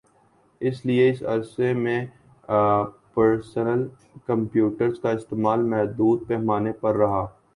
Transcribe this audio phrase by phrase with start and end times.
[0.61, 1.99] اس لئے اس عرصے میں
[3.13, 3.87] پرسنل
[4.25, 7.25] کمپیوٹر کا استعمال محدود پیمانے پر رہا